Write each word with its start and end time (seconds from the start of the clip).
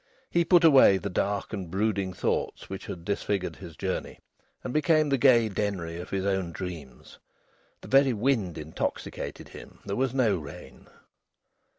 He 0.31 0.43
put 0.43 0.63
away 0.63 0.97
the 0.97 1.11
dark 1.11 1.53
and 1.53 1.69
brooding 1.69 2.11
thoughts 2.11 2.71
which 2.71 2.87
had 2.87 3.05
disfigured 3.05 3.57
his 3.57 3.75
journey, 3.77 4.17
and 4.63 4.73
became 4.73 5.09
the 5.09 5.17
gay 5.19 5.47
Denry 5.47 5.99
of 5.99 6.09
his 6.09 6.25
own 6.25 6.51
dreams. 6.51 7.19
The 7.81 7.87
very 7.87 8.11
wind 8.13 8.57
intoxicated 8.57 9.49
him. 9.49 9.77
There 9.85 9.95
was 9.95 10.15
no 10.15 10.37
rain. 10.37 10.87